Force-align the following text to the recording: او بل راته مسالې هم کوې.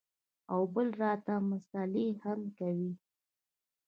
او 0.51 0.61
بل 0.73 0.87
راته 1.03 1.33
مسالې 1.49 2.07
هم 2.23 2.39
کوې. 2.57 2.91